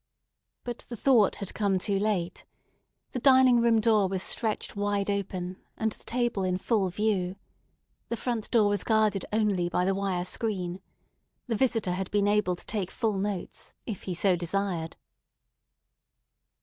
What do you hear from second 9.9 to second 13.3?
wire screen. The visitor had been able to take full